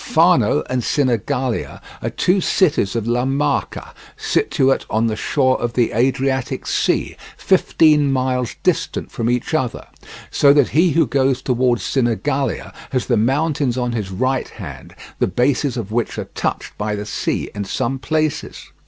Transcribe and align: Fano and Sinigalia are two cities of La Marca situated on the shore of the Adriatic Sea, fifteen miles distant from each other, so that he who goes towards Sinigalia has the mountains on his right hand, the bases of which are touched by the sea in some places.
Fano 0.03 0.63
and 0.67 0.81
Sinigalia 0.81 1.79
are 2.01 2.09
two 2.09 2.41
cities 2.41 2.95
of 2.95 3.05
La 3.05 3.23
Marca 3.23 3.93
situated 4.17 4.83
on 4.89 5.05
the 5.05 5.15
shore 5.15 5.61
of 5.61 5.73
the 5.73 5.91
Adriatic 5.91 6.65
Sea, 6.65 7.15
fifteen 7.37 8.11
miles 8.11 8.55
distant 8.63 9.11
from 9.11 9.29
each 9.29 9.53
other, 9.53 9.85
so 10.31 10.53
that 10.53 10.69
he 10.69 10.93
who 10.93 11.05
goes 11.05 11.43
towards 11.43 11.83
Sinigalia 11.83 12.73
has 12.89 13.05
the 13.05 13.15
mountains 13.15 13.77
on 13.77 13.91
his 13.91 14.09
right 14.09 14.47
hand, 14.49 14.95
the 15.19 15.27
bases 15.27 15.77
of 15.77 15.91
which 15.91 16.17
are 16.17 16.25
touched 16.33 16.75
by 16.79 16.95
the 16.95 17.05
sea 17.05 17.51
in 17.53 17.63
some 17.63 17.99
places. 17.99 18.71